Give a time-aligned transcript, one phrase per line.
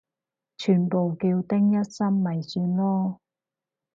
[0.57, 3.19] 全部叫丁一心咪算囉